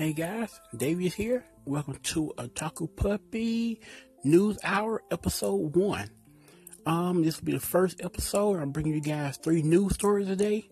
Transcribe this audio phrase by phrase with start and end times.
[0.00, 1.44] Hey guys, Davies here.
[1.66, 3.82] Welcome to Otaku Puppy
[4.24, 6.08] News Hour episode one.
[6.86, 8.56] Um, this will be the first episode.
[8.60, 10.70] I'm bringing you guys three news stories today.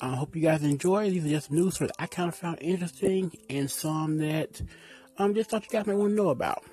[0.00, 1.10] I uh, hope you guys enjoy.
[1.10, 4.62] These are just news stories I kind of found interesting and some that
[5.18, 6.64] I um, just thought you guys might want to know about.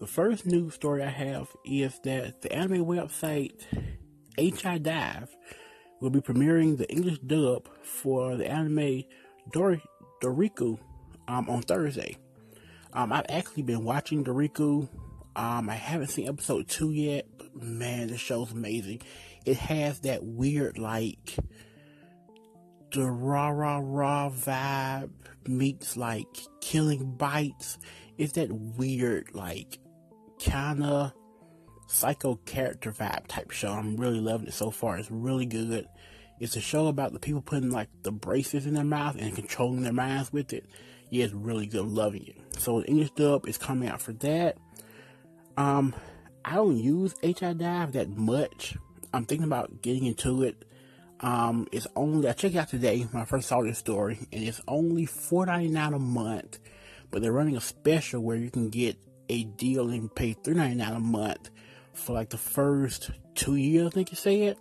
[0.00, 3.62] The first news story I have is that the anime website
[4.36, 5.28] HIDIVE
[6.00, 9.04] will be premiering the English dub for the anime
[9.50, 9.82] Dor-
[10.22, 10.78] Dorei-ku
[11.28, 12.16] um, on Thursday.
[12.94, 14.88] Um, I've actually been watching Dorei-ku.
[15.34, 19.02] Um, I haven't seen episode two yet, but man, this show's amazing.
[19.44, 21.36] It has that weird, like,
[22.92, 25.10] the rah rah rah vibe
[25.46, 26.26] meets like
[26.60, 27.78] killing bites.
[28.18, 29.78] It's that weird, like,
[30.44, 31.12] kind of
[31.88, 33.72] psycho character vibe type show.
[33.72, 34.98] I'm really loving it so far.
[34.98, 35.88] It's really good.
[36.42, 39.82] It's a show about the people putting like the braces in their mouth and controlling
[39.82, 40.66] their minds with it.
[41.08, 41.84] Yeah, it's really good.
[41.84, 42.60] Loving it.
[42.60, 44.58] So the English dub is coming out for that.
[45.56, 45.94] Um,
[46.44, 48.76] I don't use HIDIVE that much.
[49.14, 50.64] I'm thinking about getting into it.
[51.20, 54.60] Um, it's only I checked out today when I first saw this story, and it's
[54.66, 56.58] only $4.99 a month.
[57.12, 58.96] But they're running a special where you can get
[59.28, 61.50] a deal and pay $3.99 a month
[61.92, 63.86] for like the first two years.
[63.86, 64.56] I think you said.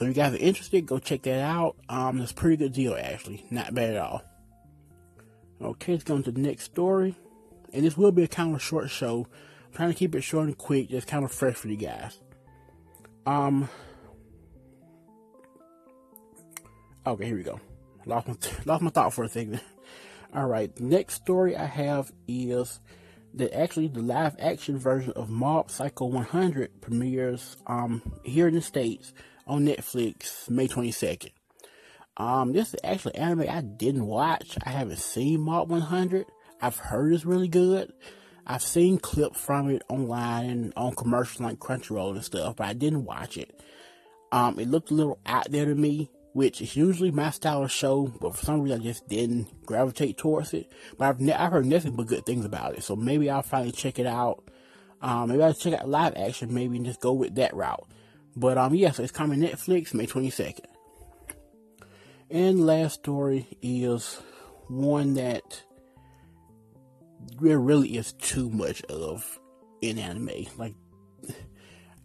[0.00, 1.76] So if you guys are interested, go check that out.
[1.90, 4.22] Um, it's a pretty good deal actually, not bad at all.
[5.60, 7.14] Okay, let's go into the next story,
[7.74, 9.26] and this will be a kind of short show.
[9.66, 12.18] I'm trying to keep it short and quick, just kind of fresh for you guys.
[13.26, 13.68] Um.
[17.06, 17.60] Okay, here we go.
[18.06, 19.60] Lost my lost my thought for a second.
[20.34, 22.80] All right, next story I have is
[23.34, 28.62] that actually the live action version of Mob Psycho 100 premieres um here in the
[28.62, 29.12] states
[29.46, 31.32] on Netflix May 22nd.
[32.16, 34.58] Um, this is actually anime I didn't watch.
[34.64, 36.26] I haven't seen Mob 100.
[36.60, 37.92] I've heard it's really good.
[38.46, 42.72] I've seen clips from it online and on commercials like Crunchyroll and stuff, but I
[42.72, 43.58] didn't watch it.
[44.32, 47.72] Um, it looked a little out there to me, which is usually my style of
[47.72, 50.70] show, but for some reason I just didn't gravitate towards it.
[50.96, 53.72] But I've, ne- I've heard nothing but good things about it, so maybe I'll finally
[53.72, 54.44] check it out.
[55.02, 57.88] Um, maybe I'll check out live action, maybe, and just go with that route.
[58.36, 60.66] But um, yeah, so it's coming Netflix May 22nd.
[62.30, 64.20] And last story is
[64.68, 65.62] one that
[67.40, 69.40] there really is too much of
[69.80, 70.46] in anime.
[70.56, 70.74] Like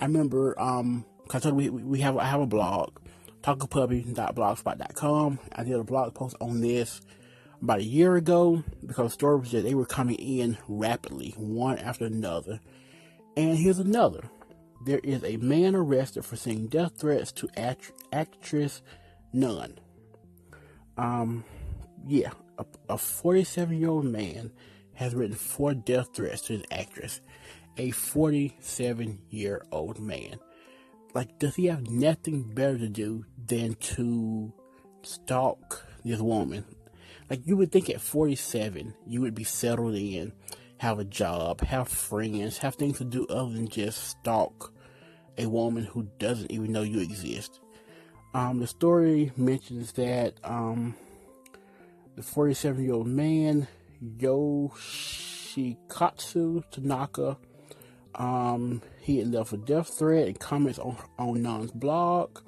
[0.00, 2.98] I remember, um, cause we we have I have a blog,
[3.42, 5.38] otakupuppy.blogspot.com.
[5.52, 7.00] I did a blog post on this
[7.60, 12.60] about a year ago because stories that they were coming in rapidly, one after another.
[13.36, 14.28] And here's another
[14.84, 18.82] there is a man arrested for sending death threats to act- actress
[19.32, 19.78] Non.
[20.96, 21.44] Um,
[22.06, 22.32] yeah,
[22.88, 24.52] a 47 year old man
[24.94, 27.20] has written four death threats to his actress.
[27.78, 30.38] A 47 year old man.
[31.14, 34.52] Like, does he have nothing better to do than to
[35.02, 36.64] stalk this woman?
[37.28, 40.32] Like, you would think at 47, you would be settled in
[40.82, 44.74] have a job, have friends, have things to do other than just stalk
[45.38, 47.60] a woman who doesn't even know you exist.
[48.34, 50.96] Um, the story mentions that um,
[52.16, 53.68] the 47 year old man,
[54.16, 57.36] Yoshikatsu Tanaka,
[58.16, 62.38] um, he had left a death threat and comments on, on Non's blog.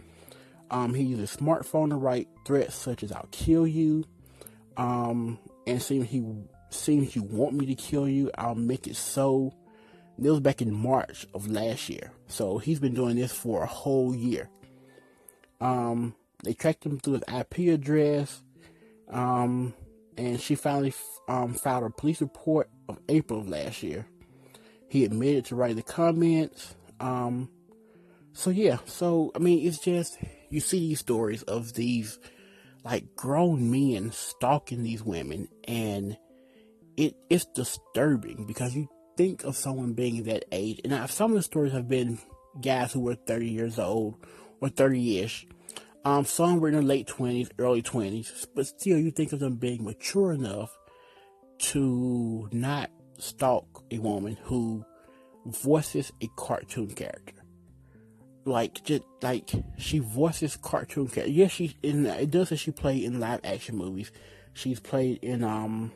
[0.70, 4.04] Um, he used a smartphone to write threats such as "I'll kill you,"
[4.76, 6.24] um, and seems he
[6.74, 9.52] seems you want me to kill you, I'll make it so.
[10.16, 12.12] This was back in March of last year.
[12.28, 14.48] So he's been doing this for a whole year.
[15.60, 16.14] Um,
[16.44, 18.42] they tracked him through his IP address.
[19.10, 19.74] Um,
[20.16, 20.94] and she finally
[21.28, 24.06] um, filed a police report of April of last year.
[24.94, 26.76] He admitted to writing the comments.
[27.00, 27.48] Um,
[28.32, 30.16] so yeah, so I mean, it's just
[30.50, 32.20] you see these stories of these
[32.84, 36.16] like grown men stalking these women, and
[36.96, 41.38] it it's disturbing because you think of someone being that age, and now some of
[41.38, 42.20] the stories have been
[42.62, 44.14] guys who were 30 years old
[44.60, 45.44] or 30-ish.
[46.04, 49.56] Um, some were in their late 20s, early 20s, but still, you think of them
[49.56, 50.70] being mature enough
[51.58, 54.84] to not stalk a woman who
[55.46, 57.34] voices a cartoon character.
[58.44, 61.32] Like, just like she voices cartoon character.
[61.32, 64.12] Yes, she in it does say she played in live action movies.
[64.52, 65.92] She's played in um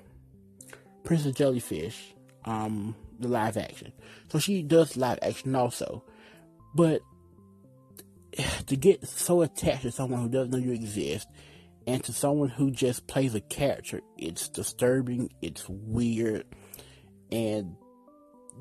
[1.05, 3.93] Princess Jellyfish, um, the live action.
[4.31, 6.05] So she does live action also.
[6.75, 7.01] But
[8.67, 11.29] to get so attached to someone who doesn't know you exist
[11.89, 16.45] And to someone who just plays a character, it's disturbing, it's weird,
[17.31, 17.77] and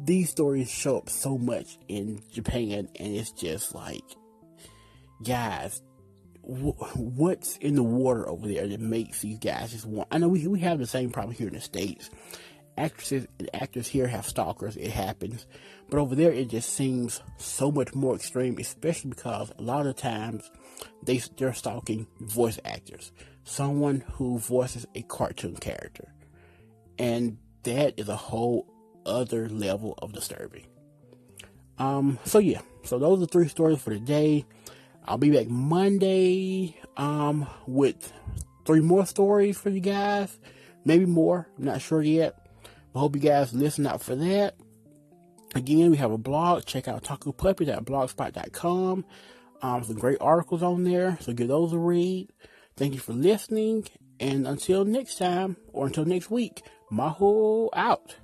[0.04, 4.04] these stories show up so much in Japan, and it's just like,
[5.24, 5.82] guys,
[6.42, 10.08] what's in the water over there that makes these guys just want?
[10.12, 12.10] I know we we have the same problem here in the states.
[12.78, 14.78] Actresses and actors here have stalkers.
[14.78, 15.48] It happens,
[15.90, 19.96] but over there it just seems so much more extreme, especially because a lot of
[19.96, 20.50] times
[21.04, 23.12] they they're stalking voice actors,
[23.44, 26.14] someone who voices a cartoon character,
[27.00, 28.66] and that is a whole
[29.06, 30.66] other level of disturbing.
[31.78, 34.46] Um, so yeah, so those are three stories for today.
[35.06, 38.12] I'll be back Monday um, with
[38.66, 40.38] three more stories for you guys.
[40.86, 41.48] Maybe more.
[41.58, 42.46] I'm not sure yet.
[42.96, 44.56] I hope you guys listen out for that.
[45.56, 46.66] Again, we have a blog.
[46.66, 49.06] Check out otakupuppy.blogspot.com.
[49.62, 52.32] Um, some great articles on there, so give those a read.
[52.76, 53.88] Thank you for listening,
[54.20, 56.62] and until next time, or until next week,
[56.92, 58.16] Maho out.